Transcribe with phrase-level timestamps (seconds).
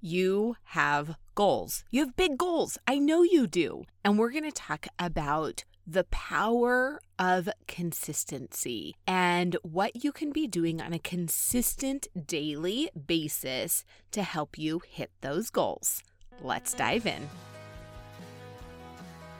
[0.00, 1.82] You have goals.
[1.90, 2.78] You have big goals.
[2.86, 3.84] I know you do.
[4.04, 10.46] And we're going to talk about the power of consistency and what you can be
[10.46, 16.02] doing on a consistent daily basis to help you hit those goals.
[16.42, 17.28] Let's dive in.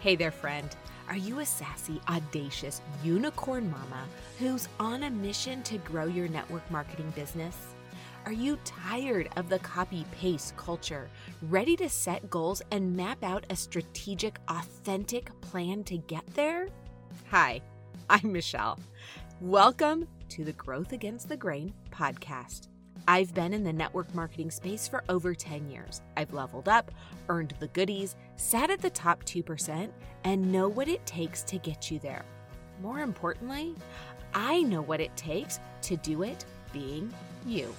[0.00, 0.74] Hey there, friend.
[1.08, 4.06] Are you a sassy, audacious unicorn mama
[4.38, 7.56] who's on a mission to grow your network marketing business?
[8.26, 11.08] Are you tired of the copy paste culture,
[11.42, 16.68] ready to set goals and map out a strategic, authentic plan to get there?
[17.30, 17.62] Hi,
[18.10, 18.78] I'm Michelle.
[19.40, 22.68] Welcome to the Growth Against the Grain podcast.
[23.06, 26.02] I've been in the network marketing space for over 10 years.
[26.16, 26.90] I've leveled up,
[27.30, 29.90] earned the goodies, sat at the top 2%,
[30.24, 32.24] and know what it takes to get you there.
[32.82, 33.74] More importantly,
[34.34, 37.10] I know what it takes to do it being
[37.46, 37.74] you.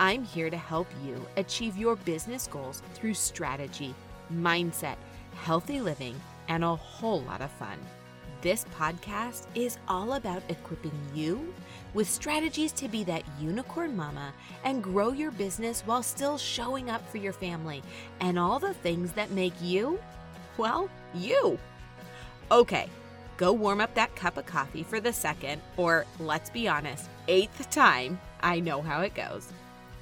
[0.00, 3.94] I'm here to help you achieve your business goals through strategy,
[4.32, 4.96] mindset,
[5.44, 7.78] healthy living, and a whole lot of fun.
[8.42, 11.54] This podcast is all about equipping you
[11.94, 17.08] with strategies to be that unicorn mama and grow your business while still showing up
[17.08, 17.82] for your family
[18.20, 19.98] and all the things that make you,
[20.58, 21.56] well, you.
[22.50, 22.88] Okay,
[23.36, 27.70] go warm up that cup of coffee for the second, or let's be honest, eighth
[27.70, 28.20] time.
[28.42, 29.52] I know how it goes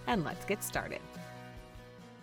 [0.07, 1.01] and let's get started.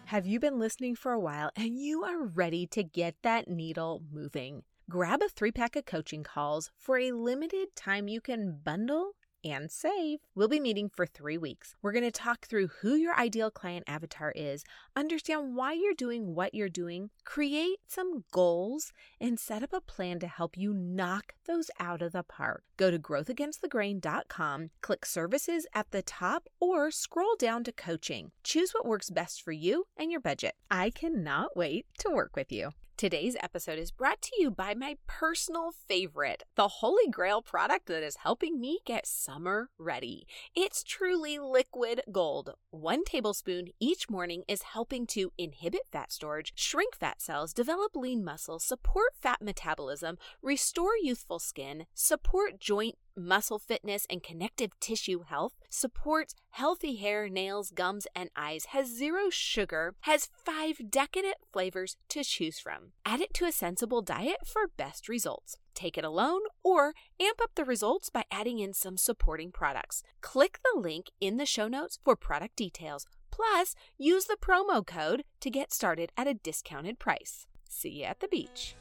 [0.06, 4.02] Have you been listening for a while and you are ready to get that needle
[4.12, 4.64] moving?
[4.90, 9.12] Grab a three pack of coaching calls for a limited time you can bundle
[9.44, 10.20] and save.
[10.36, 11.76] We'll be meeting for three weeks.
[11.82, 14.64] We're going to talk through who your ideal client avatar is,
[14.95, 20.20] understand why you're doing what you're doing, create some goals, and set up a plan
[20.20, 22.64] to help you knock those out of the park.
[22.78, 28.32] Go to growthagainstthegrain.com, click services at the top, or scroll down to coaching.
[28.44, 30.56] Choose what works best for you and your budget.
[30.70, 32.72] I cannot wait to work with you.
[33.00, 38.04] Today's episode is brought to you by my personal favorite, the Holy Grail product that
[38.04, 40.27] is helping me get summer ready.
[40.54, 42.55] It's truly liquid gold.
[42.71, 48.21] One tablespoon each morning is helping to inhibit fat storage, shrink fat cells, develop lean
[48.21, 55.54] muscle, support fat metabolism, restore youthful skin, support joint muscle fitness, and connective tissue health,
[55.70, 62.24] supports healthy hair, nails, gums, and eyes, has zero sugar, has five decadent flavors to
[62.24, 62.94] choose from.
[63.06, 65.58] Add it to a sensible diet for best results.
[65.74, 70.04] Take it alone or amp up the results by adding in some supporting products.
[70.22, 73.06] Click the link in the show notes for product details.
[73.32, 77.48] Plus, use the promo code to get started at a discounted price.
[77.70, 78.76] See you at the beach.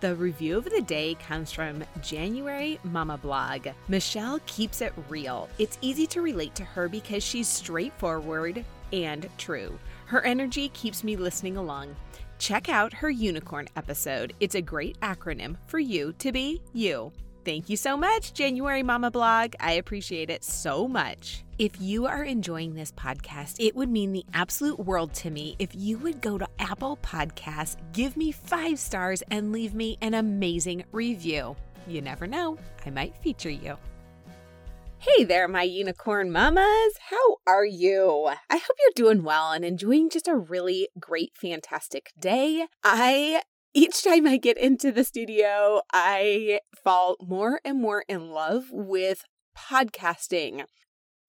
[0.00, 3.68] The review of the day comes from January Mama Blog.
[3.88, 5.46] Michelle keeps it real.
[5.58, 9.78] It's easy to relate to her because she's straightforward and true.
[10.06, 11.94] Her energy keeps me listening along.
[12.38, 14.32] Check out her unicorn episode.
[14.40, 17.12] It's a great acronym for you to be you.
[17.42, 19.54] Thank you so much, January Mama Blog.
[19.60, 21.42] I appreciate it so much.
[21.58, 25.70] If you are enjoying this podcast, it would mean the absolute world to me if
[25.74, 30.84] you would go to Apple Podcasts, give me five stars, and leave me an amazing
[30.92, 31.56] review.
[31.86, 33.78] You never know, I might feature you.
[34.98, 36.92] Hey there, my unicorn mamas.
[37.08, 38.28] How are you?
[38.50, 42.66] I hope you're doing well and enjoying just a really great, fantastic day.
[42.84, 43.40] I
[43.74, 49.24] each time I get into the studio, I fall more and more in love with
[49.56, 50.64] podcasting.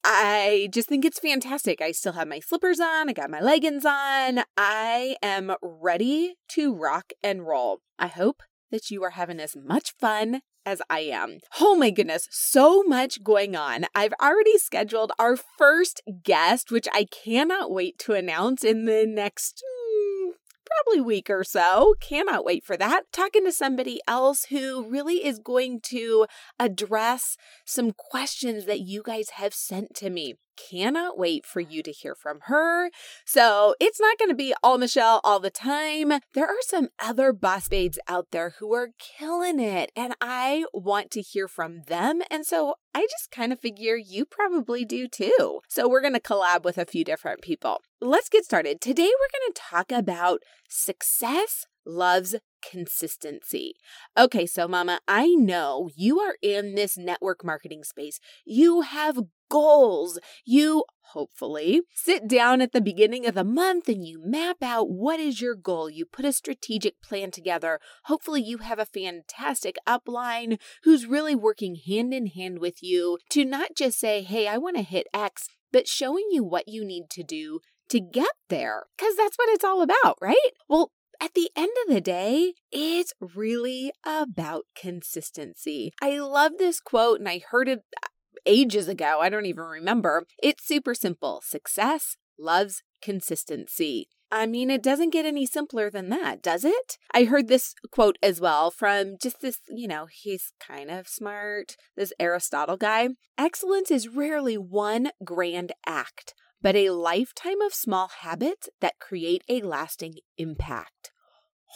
[0.04, 1.82] I just think it's fantastic.
[1.82, 4.44] I still have my slippers on, I got my leggings on.
[4.58, 7.82] I am ready to rock and roll.
[8.00, 8.42] I hope
[8.72, 11.40] that you are having as much fun as I am.
[11.60, 13.86] Oh my goodness, so much going on.
[13.94, 19.64] I've already scheduled our first guest, which I cannot wait to announce in the next
[19.64, 20.32] mm,
[20.72, 21.96] probably week or so.
[22.00, 23.04] Cannot wait for that.
[23.12, 26.26] Talking to somebody else who really is going to
[26.60, 31.92] address some questions that you guys have sent to me cannot wait for you to
[31.92, 32.90] hear from her.
[33.26, 36.14] So it's not going to be all Michelle all the time.
[36.34, 41.12] There are some other boss babes out there who are killing it, and I want
[41.12, 42.22] to hear from them.
[42.30, 45.62] And so I just kind of figure you probably do too.
[45.68, 47.82] So we're going to collab with a few different people.
[48.02, 48.82] Let's get started.
[48.82, 53.76] Today we're going to talk about success loves consistency.
[54.18, 58.20] Okay, so mama, I know you are in this network marketing space.
[58.46, 59.20] You have
[59.50, 60.18] goals.
[60.46, 65.20] You hopefully sit down at the beginning of the month and you map out what
[65.20, 65.90] is your goal.
[65.90, 67.80] You put a strategic plan together.
[68.06, 73.44] Hopefully, you have a fantastic upline who's really working hand in hand with you to
[73.44, 77.10] not just say, hey, I want to hit X, but showing you what you need
[77.12, 80.38] to do to get there because that's what it's all about, right?
[80.70, 85.94] Well, at the end of the day, it's really about consistency.
[86.02, 88.08] I love this quote and I heard it uh,
[88.46, 89.20] ages ago.
[89.22, 90.26] I don't even remember.
[90.42, 94.08] It's super simple success loves consistency.
[94.32, 96.98] I mean, it doesn't get any simpler than that, does it?
[97.14, 101.76] I heard this quote as well from just this, you know, he's kind of smart,
[101.98, 103.10] this Aristotle guy.
[103.38, 109.62] Excellence is rarely one grand act, but a lifetime of small habits that create a
[109.62, 111.01] lasting impact.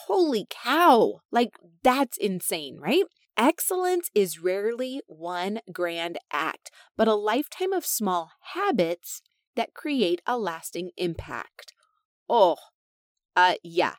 [0.07, 1.21] Holy cow!
[1.31, 3.03] Like, that's insane, right?
[3.37, 9.21] Excellence is rarely one grand act, but a lifetime of small habits
[9.55, 11.73] that create a lasting impact.
[12.29, 12.57] Oh,
[13.35, 13.95] uh, yeah,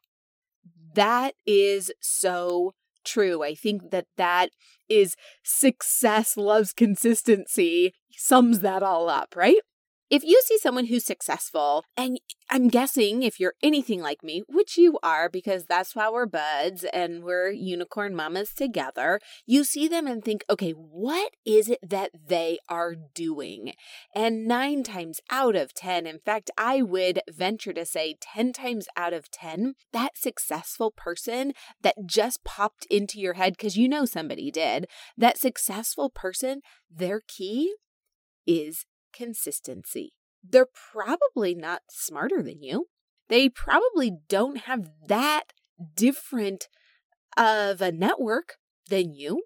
[0.94, 3.43] that is so true.
[3.43, 4.50] I think that that
[4.88, 5.14] is
[5.44, 9.60] success loves consistency, sums that all up, right?
[10.08, 14.79] If you see someone who's successful, and I'm guessing if you're anything like me, which
[14.79, 20.06] you are because that's why we're buds and we're unicorn mamas together, you see them
[20.06, 23.73] and think, okay, what is it that they are doing?
[24.14, 28.87] And nine times out of 10, in fact, I would venture to say 10 times
[28.97, 34.05] out of 10, that successful person that just popped into your head because you know
[34.05, 34.87] somebody did,
[35.17, 37.75] that successful person, their key
[38.47, 38.87] is
[39.17, 40.13] consistency.
[40.43, 42.87] They're probably not smarter than you.
[43.29, 45.53] They probably don't have that
[45.95, 46.69] different
[47.37, 48.57] of a network
[48.89, 49.43] than you.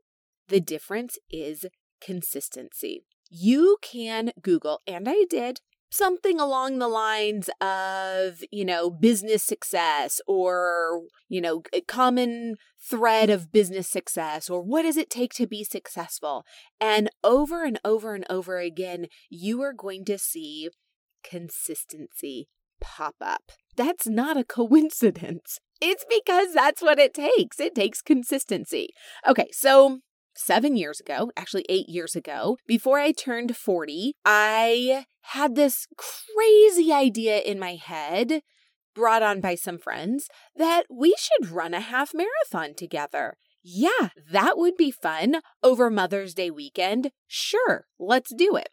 [0.48, 1.66] The difference is
[2.00, 3.04] consistency.
[3.30, 10.20] You can Google, and I did, something along the lines of, you know, business success
[10.26, 15.64] or, you know, common thread of business success or what does it take to be
[15.64, 16.44] successful?
[16.80, 20.70] And over and over and over again, you are going to see
[21.22, 22.48] consistency
[22.80, 23.52] pop up.
[23.76, 25.58] That's not a coincidence.
[25.80, 27.58] It's because that's what it takes.
[27.58, 28.90] It takes consistency.
[29.26, 30.00] Okay, so
[30.40, 36.92] seven years ago, actually eight years ago, before I turned 40, I had this crazy
[36.92, 38.42] idea in my head,
[38.94, 43.36] brought on by some friends, that we should run a half marathon together.
[43.62, 47.10] Yeah, that would be fun over Mother's Day weekend.
[47.26, 48.70] Sure, let's do it.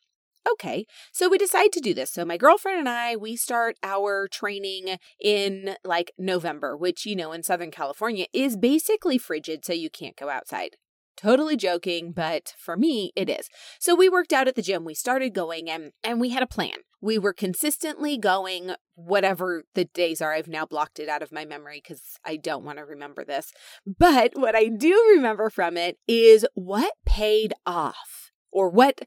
[0.49, 2.09] Okay, so we decide to do this.
[2.09, 7.33] So my girlfriend and I, we start our training in like November, which, you know,
[7.33, 10.77] in Southern California is basically frigid, so you can't go outside.
[11.17, 13.49] Totally joking, but for me, it is.
[13.79, 14.85] So we worked out at the gym.
[14.85, 16.77] We started going and, and we had a plan.
[17.01, 20.33] We were consistently going whatever the days are.
[20.33, 23.51] I've now blocked it out of my memory because I don't want to remember this.
[23.85, 29.01] But what I do remember from it is what paid off or what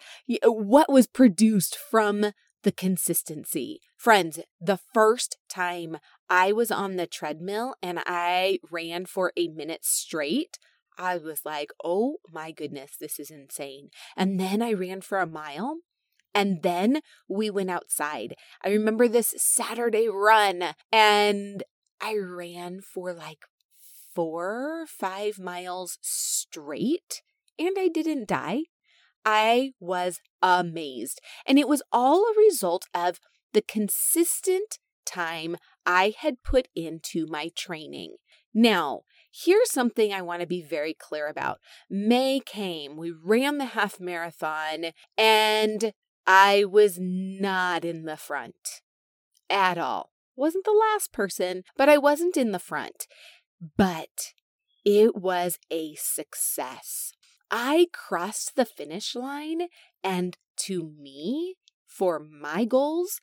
[0.44, 2.32] what was produced from
[2.62, 3.80] the consistency.
[3.96, 5.98] Friends, the first time
[6.28, 10.58] I was on the treadmill and I ran for a minute straight,
[11.00, 13.88] I was like, oh my goodness, this is insane.
[14.16, 15.78] And then I ran for a mile.
[16.34, 18.34] And then we went outside.
[18.62, 21.64] I remember this Saturday run and
[22.00, 23.46] I ran for like
[24.14, 27.22] four, five miles straight
[27.58, 28.64] and I didn't die.
[29.24, 31.20] I was amazed.
[31.46, 33.18] And it was all a result of
[33.52, 35.56] the consistent time
[35.86, 38.16] I had put into my training.
[38.54, 41.58] Now, Here's something I want to be very clear about.
[41.88, 45.92] May came, we ran the half marathon, and
[46.26, 48.82] I was not in the front
[49.48, 50.10] at all.
[50.36, 53.06] Wasn't the last person, but I wasn't in the front.
[53.76, 54.32] But
[54.84, 57.12] it was a success.
[57.50, 59.68] I crossed the finish line,
[60.02, 61.56] and to me,
[61.86, 63.20] for my goals,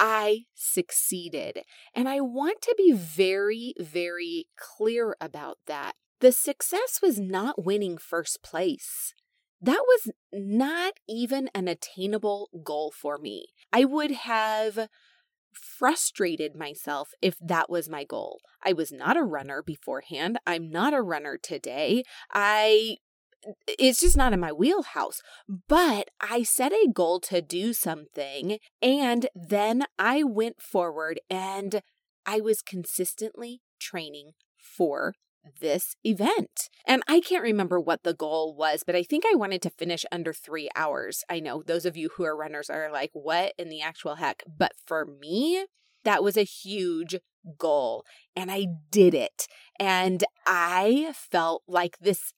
[0.00, 1.60] I succeeded.
[1.94, 5.92] And I want to be very, very clear about that.
[6.20, 9.14] The success was not winning first place.
[9.60, 13.48] That was not even an attainable goal for me.
[13.72, 14.88] I would have
[15.52, 18.40] frustrated myself if that was my goal.
[18.64, 20.38] I was not a runner beforehand.
[20.46, 22.04] I'm not a runner today.
[22.32, 22.96] I
[23.66, 25.20] it's just not in my wheelhouse.
[25.68, 31.82] But I set a goal to do something, and then I went forward and
[32.26, 35.14] I was consistently training for
[35.60, 36.68] this event.
[36.86, 40.04] And I can't remember what the goal was, but I think I wanted to finish
[40.12, 41.24] under three hours.
[41.30, 44.42] I know those of you who are runners are like, what in the actual heck?
[44.46, 45.64] But for me,
[46.04, 47.16] that was a huge
[47.58, 48.04] goal
[48.36, 49.46] and I did it.
[49.78, 52.32] And I felt like this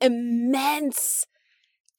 [0.00, 1.24] immense,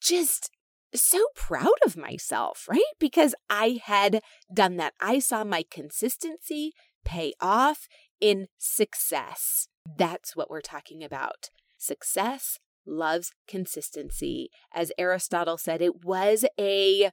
[0.00, 0.50] just
[0.94, 2.80] so proud of myself, right?
[2.98, 4.20] Because I had
[4.52, 4.94] done that.
[5.00, 6.72] I saw my consistency
[7.04, 7.86] pay off
[8.20, 9.68] in success.
[9.96, 11.50] That's what we're talking about.
[11.78, 14.50] Success loves consistency.
[14.74, 17.10] As Aristotle said, it was a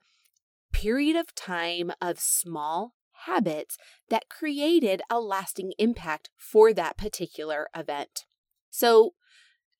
[0.73, 2.93] period of time of small
[3.25, 3.77] habits
[4.09, 8.25] that created a lasting impact for that particular event.
[8.69, 9.13] So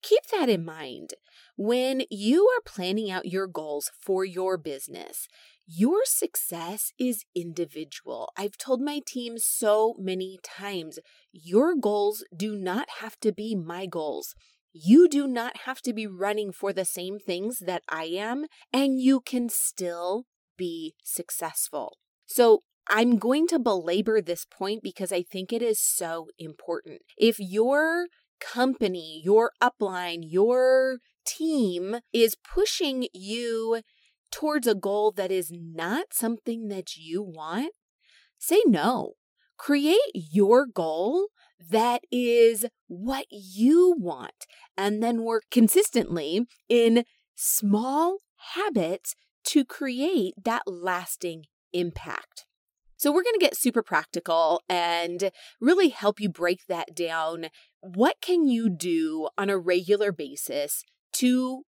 [0.08, 1.14] keep that in mind.
[1.56, 5.28] When you are planning out your goals for your business,
[5.66, 8.32] your success is individual.
[8.36, 10.98] I've told my team so many times
[11.30, 14.34] your goals do not have to be my goals.
[14.72, 19.00] You do not have to be running for the same things that I am, and
[19.00, 20.24] you can still
[20.56, 21.98] be successful.
[22.26, 27.02] So, I'm going to belabor this point because I think it is so important.
[27.18, 28.06] If your
[28.40, 33.82] company, your upline, your team is pushing you
[34.30, 37.72] towards a goal that is not something that you want,
[38.38, 39.14] say no.
[39.56, 41.28] Create your goal
[41.70, 47.04] that is what you want, and then work consistently in
[47.34, 48.18] small
[48.54, 49.14] habits
[49.44, 52.46] to create that lasting impact.
[52.96, 55.30] So, we're going to get super practical and
[55.60, 57.46] really help you break that down.
[57.80, 61.64] What can you do on a regular basis to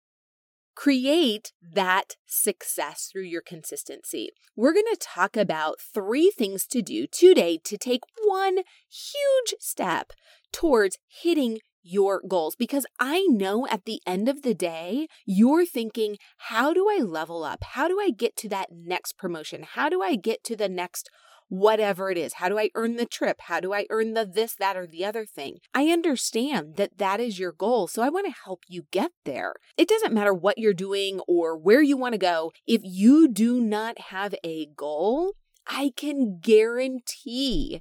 [0.75, 4.31] create that success through your consistency.
[4.57, 8.59] We're going to talk about three things to do today to take one
[8.89, 10.13] huge step
[10.53, 16.17] towards hitting your goals because I know at the end of the day, you're thinking,
[16.39, 17.63] how do I level up?
[17.63, 19.65] How do I get to that next promotion?
[19.75, 21.11] How do I get to the next
[21.49, 22.35] whatever it is.
[22.35, 23.43] How do I earn the trip?
[23.43, 25.59] How do I earn the this, that, or the other thing?
[25.73, 27.87] I understand that that is your goal.
[27.89, 29.55] So I want to help you get there.
[29.77, 32.53] It doesn't matter what you're doing or where you want to go.
[32.67, 35.35] If you do not have a goal,
[35.67, 37.81] I can guarantee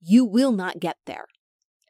[0.00, 1.26] you will not get there.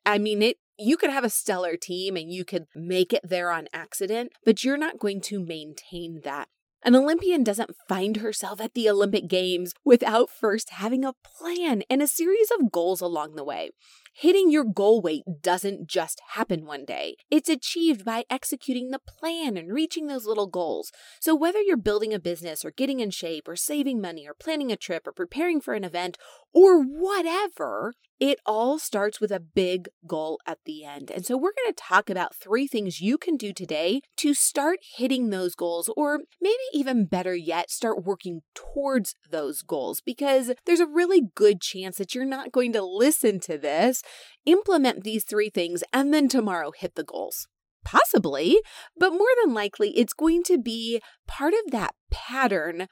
[0.04, 3.50] I mean, it you could have a stellar team and you could make it there
[3.50, 6.48] on accident, but you're not going to maintain that.
[6.84, 12.02] An Olympian doesn't find herself at the Olympic Games without first having a plan and
[12.02, 13.70] a series of goals along the way.
[14.14, 17.16] Hitting your goal weight doesn't just happen one day.
[17.30, 20.92] It's achieved by executing the plan and reaching those little goals.
[21.18, 24.70] So, whether you're building a business or getting in shape or saving money or planning
[24.70, 26.18] a trip or preparing for an event
[26.52, 31.10] or whatever, it all starts with a big goal at the end.
[31.10, 34.80] And so, we're going to talk about three things you can do today to start
[34.96, 40.80] hitting those goals, or maybe even better yet, start working towards those goals because there's
[40.80, 44.01] a really good chance that you're not going to listen to this
[44.44, 47.48] implement these three things, and then tomorrow hit the goals.
[47.84, 48.60] Possibly,
[48.96, 52.86] but more than likely, it's going to be part of that pattern,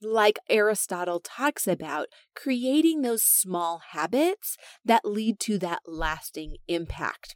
[0.00, 7.34] like Aristotle talks about, creating those small habits that lead to that lasting impact.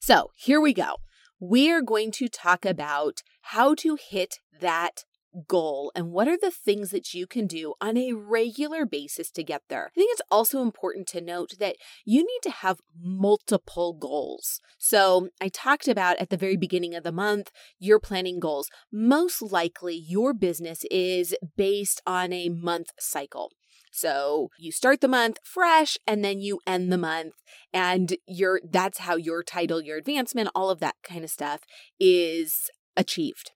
[0.00, 0.96] So, here we go.
[1.40, 5.04] We are going to talk about how to hit that
[5.48, 9.42] goal and what are the things that you can do on a regular basis to
[9.42, 9.90] get there.
[9.92, 14.60] I think it's also important to note that you need to have multiple goals.
[14.78, 18.70] So, I talked about at the very beginning of the month, you're planning goals.
[18.92, 23.50] Most likely, your business is based on a month cycle.
[23.96, 27.34] So you start the month fresh and then you end the month
[27.72, 31.60] and your that's how your title, your advancement, all of that kind of stuff
[32.00, 33.52] is achieved.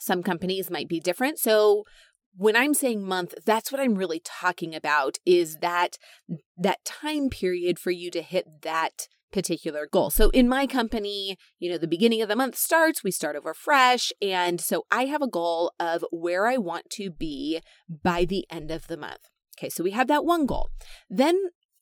[0.00, 1.38] Some companies might be different.
[1.38, 1.84] So
[2.36, 5.98] when I'm saying month, that's what I'm really talking about is that
[6.56, 10.10] that time period for you to hit that particular goal.
[10.10, 13.54] So in my company, you know, the beginning of the month starts, we start over
[13.54, 18.44] fresh, and so I have a goal of where I want to be by the
[18.50, 19.28] end of the month.
[19.58, 20.70] Okay, so we have that one goal.
[21.08, 21.36] Then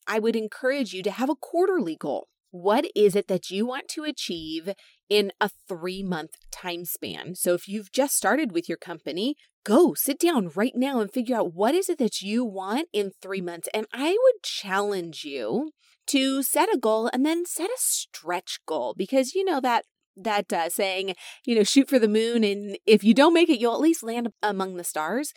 [0.07, 2.29] I would encourage you to have a quarterly goal.
[2.51, 4.71] What is it that you want to achieve
[5.09, 7.35] in a three month time span?
[7.35, 11.37] So, if you've just started with your company, go sit down right now and figure
[11.37, 13.69] out what is it that you want in three months.
[13.75, 15.73] And I would challenge you
[16.09, 19.85] to set a goal and then set a stretch goal because you know that
[20.17, 21.15] that uh, saying,
[21.47, 24.03] you know, shoot for the moon, and if you don't make it, you'll at least
[24.03, 25.33] land among the stars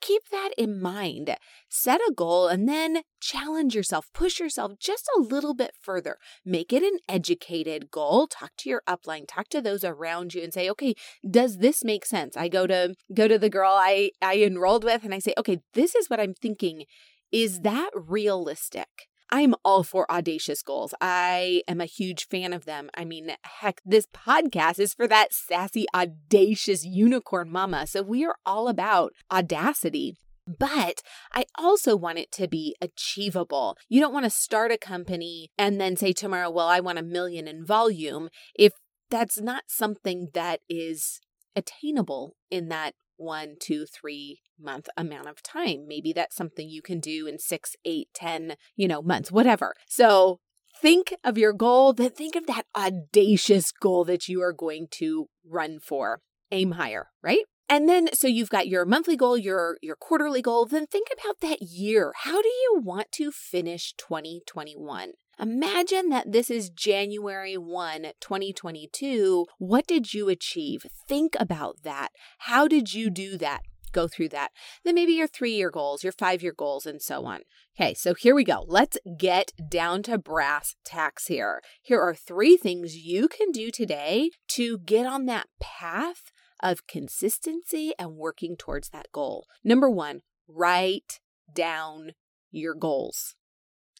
[0.00, 1.36] keep that in mind.
[1.68, 6.16] Set a goal and then challenge yourself, push yourself just a little bit further.
[6.44, 8.26] Make it an educated goal.
[8.26, 10.94] Talk to your upline, talk to those around you and say, "Okay,
[11.28, 15.04] does this make sense?" I go to go to the girl I I enrolled with
[15.04, 16.84] and I say, "Okay, this is what I'm thinking.
[17.32, 20.94] Is that realistic?" I'm all for audacious goals.
[21.00, 22.90] I am a huge fan of them.
[22.94, 27.86] I mean, heck, this podcast is for that sassy, audacious unicorn mama.
[27.86, 30.16] So we are all about audacity.
[30.46, 31.02] But
[31.34, 33.76] I also want it to be achievable.
[33.90, 37.02] You don't want to start a company and then say tomorrow, well, I want a
[37.02, 38.72] million in volume if
[39.10, 41.20] that's not something that is
[41.54, 45.86] attainable in that one, two, three month amount of time.
[45.86, 49.74] Maybe that's something you can do in six, eight, ten, you know, months, whatever.
[49.86, 50.40] So
[50.80, 55.28] think of your goal, then think of that audacious goal that you are going to
[55.44, 56.20] run for.
[56.50, 57.44] Aim higher, right?
[57.68, 61.40] And then so you've got your monthly goal, your your quarterly goal, then think about
[61.40, 62.12] that year.
[62.16, 65.12] How do you want to finish 2021?
[65.40, 69.46] Imagine that this is January 1, 2022.
[69.58, 70.84] What did you achieve?
[71.06, 72.08] Think about that.
[72.38, 73.60] How did you do that?
[73.92, 74.50] Go through that.
[74.84, 77.42] Then maybe your three year goals, your five year goals, and so on.
[77.78, 78.64] Okay, so here we go.
[78.66, 81.62] Let's get down to brass tacks here.
[81.82, 87.92] Here are three things you can do today to get on that path of consistency
[87.96, 89.46] and working towards that goal.
[89.62, 91.20] Number one, write
[91.54, 92.14] down
[92.50, 93.36] your goals.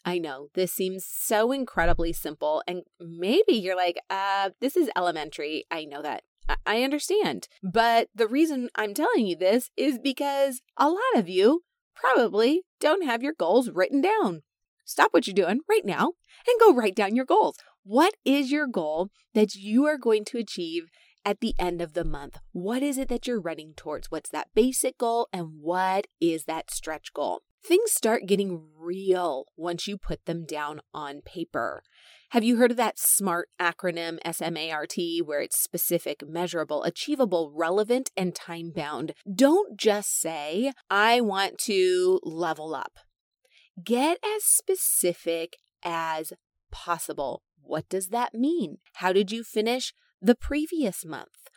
[0.04, 5.64] I know this seems so incredibly simple, and maybe you're like, uh, this is elementary.
[5.70, 6.22] I know that.
[6.64, 7.48] I understand.
[7.62, 11.62] But the reason I'm telling you this is because a lot of you
[11.94, 14.42] probably don't have your goals written down.
[14.84, 16.12] Stop what you're doing right now
[16.46, 17.58] and go write down your goals.
[17.82, 20.84] What is your goal that you are going to achieve
[21.24, 22.38] at the end of the month?
[22.52, 24.10] What is it that you're running towards?
[24.10, 27.42] What's that basic goal and what is that stretch goal?
[27.64, 31.82] Things start getting real once you put them down on paper.
[32.30, 38.34] Have you heard of that SMART acronym, SMART, where it's specific, measurable, achievable, relevant, and
[38.34, 39.12] time bound?
[39.32, 42.98] Don't just say, I want to level up.
[43.82, 46.32] Get as specific as
[46.70, 47.42] possible.
[47.62, 48.78] What does that mean?
[48.94, 51.48] How did you finish the previous month?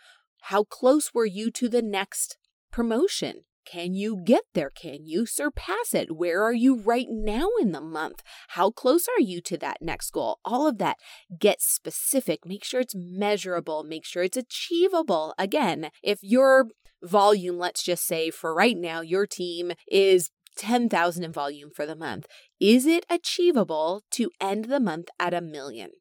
[0.43, 2.37] How close were you to the next
[2.71, 3.43] promotion?
[3.65, 4.69] Can you get there?
[4.69, 6.15] Can you surpass it?
[6.15, 8.21] Where are you right now in the month?
[8.49, 10.39] How close are you to that next goal?
[10.43, 10.97] All of that.
[11.39, 12.45] Get specific.
[12.45, 13.83] Make sure it's measurable.
[13.83, 15.33] Make sure it's achievable.
[15.37, 16.67] Again, if your
[17.03, 21.95] volume, let's just say for right now, your team is 10,000 in volume for the
[21.95, 22.25] month,
[22.59, 25.91] is it achievable to end the month at a million?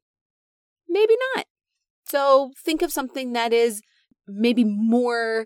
[0.89, 1.45] Maybe not.
[2.05, 3.81] So think of something that is
[4.27, 5.45] maybe more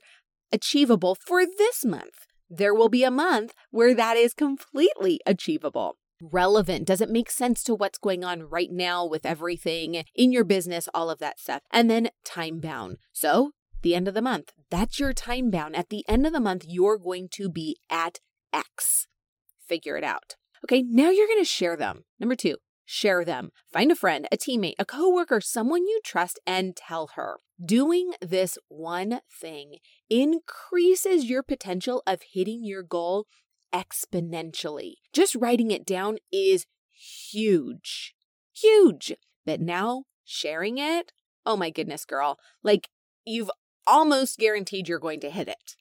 [0.51, 2.27] achievable for this month.
[2.49, 5.97] There will be a month where that is completely achievable.
[6.21, 6.87] Relevant.
[6.87, 10.87] Does it make sense to what's going on right now with everything in your business,
[10.93, 11.61] all of that stuff?
[11.71, 12.97] And then time bound.
[13.11, 15.75] So, the end of the month, that's your time bound.
[15.75, 18.19] At the end of the month, you're going to be at
[18.53, 19.07] X.
[19.67, 20.35] Figure it out.
[20.63, 22.05] Okay, now you're going to share them.
[22.19, 23.51] Number two, Share them.
[23.73, 27.39] Find a friend, a teammate, a coworker, someone you trust, and tell her.
[27.63, 29.77] Doing this one thing
[30.09, 33.27] increases your potential of hitting your goal
[33.73, 34.95] exponentially.
[35.13, 38.13] Just writing it down is huge.
[38.53, 39.13] Huge.
[39.45, 41.13] But now sharing it,
[41.45, 42.89] oh my goodness, girl, like
[43.25, 43.51] you've
[43.87, 45.75] almost guaranteed you're going to hit it.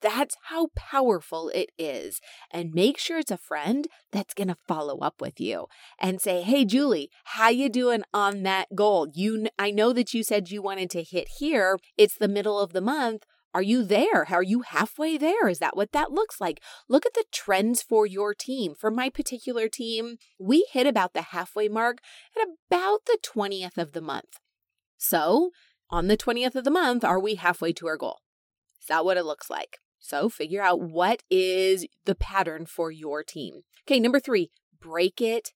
[0.00, 2.20] That's how powerful it is.
[2.50, 5.66] And make sure it's a friend that's going to follow up with you
[5.98, 9.08] and say, "Hey Julie, how you doing on that goal?
[9.14, 11.78] You I know that you said you wanted to hit here.
[11.96, 13.24] It's the middle of the month.
[13.56, 14.26] Are you there?
[14.30, 15.48] Are you halfway there?
[15.48, 16.60] Is that what that looks like?
[16.90, 18.74] Look at the trends for your team.
[18.74, 22.00] For my particular team, we hit about the halfway mark
[22.38, 24.40] at about the 20th of the month.
[24.98, 25.52] So,
[25.88, 28.18] on the 20th of the month, are we halfway to our goal?
[28.78, 29.78] Is that what it looks like?
[30.06, 33.62] So figure out what is the pattern for your team.
[33.84, 35.52] Okay, number three, break it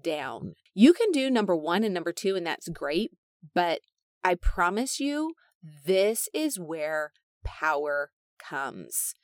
[0.00, 0.40] down.
[0.40, 0.52] Mm.
[0.74, 3.12] You can do number one and number two, and that's great.
[3.54, 3.80] But
[4.24, 7.12] I promise you, this is where
[7.44, 9.14] power comes.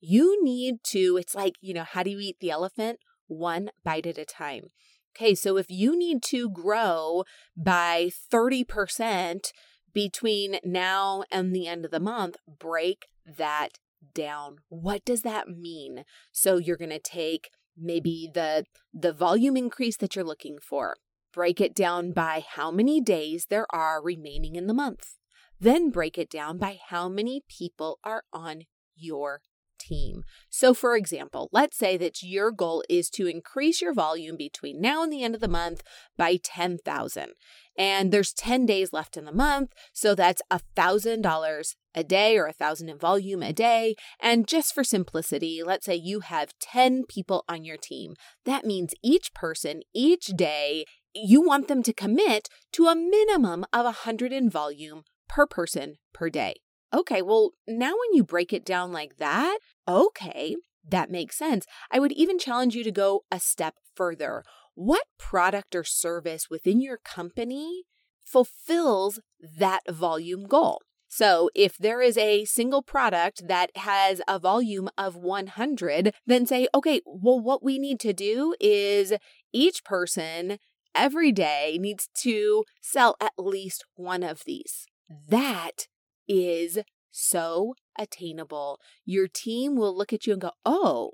[0.00, 2.98] You need to, it's like, you know, how do you eat the elephant?
[3.26, 4.68] One bite at a time.
[5.16, 7.24] Okay, so if you need to grow
[7.56, 9.52] by 30%
[9.92, 13.78] between now and the end of the month, break that
[14.14, 14.56] down.
[14.68, 16.04] What does that mean?
[16.32, 20.96] So you're going to take maybe the the volume increase that you're looking for.
[21.32, 25.16] Break it down by how many days there are remaining in the month.
[25.60, 28.62] Then break it down by how many people are on
[28.96, 29.40] your
[29.78, 30.22] team.
[30.50, 35.02] So, for example, let's say that your goal is to increase your volume between now
[35.02, 35.82] and the end of the month
[36.16, 37.28] by 10,000.
[37.76, 42.88] And there's 10 days left in the month, so that's $1,000 a day or 1,000
[42.88, 43.94] in volume a day.
[44.20, 48.14] And just for simplicity, let's say you have 10 people on your team.
[48.44, 53.84] That means each person, each day, you want them to commit to a minimum of
[53.84, 56.54] 100 in volume per person per day.
[56.92, 60.56] Okay, well, now when you break it down like that, okay,
[60.88, 61.66] that makes sense.
[61.90, 64.42] I would even challenge you to go a step further.
[64.74, 67.84] What product or service within your company
[68.24, 69.20] fulfills
[69.58, 70.80] that volume goal?
[71.10, 76.68] So, if there is a single product that has a volume of 100, then say,
[76.74, 79.14] okay, well, what we need to do is
[79.52, 80.58] each person
[80.94, 84.86] every day needs to sell at least one of these.
[85.28, 85.88] That
[86.28, 86.78] is
[87.10, 88.78] so attainable.
[89.04, 91.12] Your team will look at you and go, oh,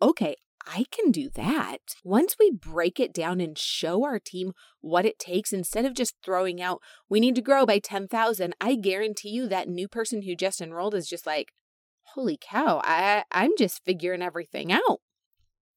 [0.00, 1.78] okay, I can do that.
[2.02, 6.16] Once we break it down and show our team what it takes, instead of just
[6.24, 10.34] throwing out, we need to grow by 10,000, I guarantee you that new person who
[10.34, 11.52] just enrolled is just like,
[12.14, 15.00] holy cow, I, I'm just figuring everything out.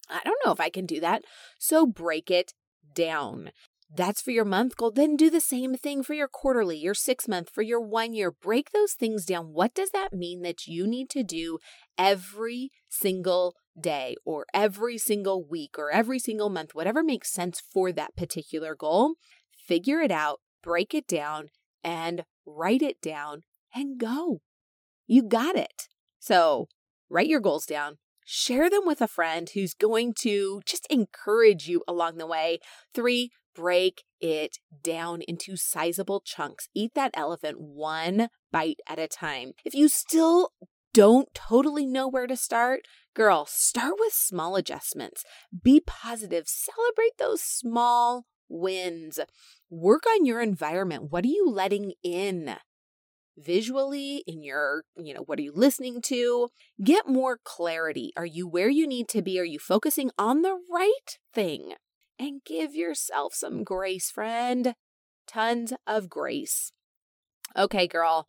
[0.09, 1.23] I don't know if I can do that.
[1.59, 2.53] So break it
[2.95, 3.51] down.
[3.91, 4.91] That's for your month goal.
[4.91, 8.31] Then do the same thing for your quarterly, your six month, for your one year.
[8.31, 9.47] Break those things down.
[9.47, 11.57] What does that mean that you need to do
[11.97, 17.91] every single day or every single week or every single month, whatever makes sense for
[17.91, 19.15] that particular goal?
[19.57, 21.47] Figure it out, break it down,
[21.83, 23.41] and write it down
[23.73, 24.39] and go.
[25.07, 25.87] You got it.
[26.19, 26.67] So
[27.09, 31.81] write your goals down, share them with a friend who's going to just encourage you
[31.87, 32.59] along the way.
[32.93, 36.69] Three, break it down into sizable chunks.
[36.73, 39.51] Eat that elephant one bite at a time.
[39.65, 40.51] If you still
[40.93, 42.81] don't totally know where to start,
[43.13, 45.25] girl, start with small adjustments.
[45.61, 46.45] Be positive.
[46.47, 49.19] Celebrate those small wins.
[49.69, 51.11] Work on your environment.
[51.11, 52.55] What are you letting in?
[53.41, 56.49] visually in your, you know, what are you listening to?
[56.83, 58.11] Get more clarity.
[58.17, 59.39] Are you where you need to be?
[59.39, 61.75] Are you focusing on the right thing?
[62.19, 64.75] And give yourself some grace, friend.
[65.25, 66.73] Tons of grace.
[67.57, 68.27] Okay, girl,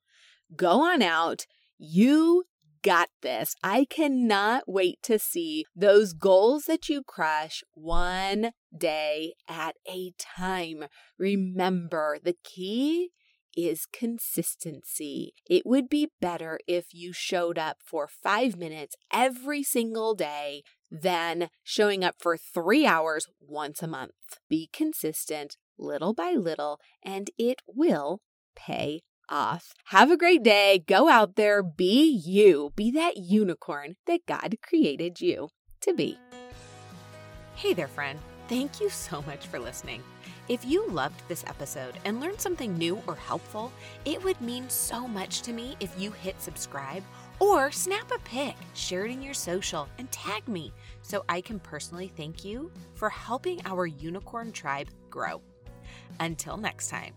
[0.55, 1.47] go on out.
[1.77, 2.45] You
[2.83, 3.55] got this.
[3.63, 10.85] I cannot wait to see those goals that you crush one day at a time.
[11.19, 13.11] Remember, the key
[13.57, 15.35] is consistency.
[15.49, 21.49] It would be better if you showed up for five minutes every single day than
[21.63, 24.13] showing up for three hours once a month.
[24.49, 28.21] Be consistent little by little, and it will
[28.55, 29.73] pay off.
[29.87, 30.83] Have a great day.
[30.87, 35.49] Go out there, be you, be that unicorn that God created you
[35.83, 36.19] to be.
[37.55, 38.19] Hey there, friend.
[38.49, 40.03] Thank you so much for listening.
[40.49, 43.71] If you loved this episode and learned something new or helpful,
[44.05, 47.05] it would mean so much to me if you hit subscribe
[47.41, 50.73] or snap a pic, share it in your social, and tag me
[51.03, 55.43] so I can personally thank you for helping our unicorn tribe grow.
[56.21, 57.15] Until next time,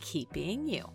[0.00, 0.88] keep being you.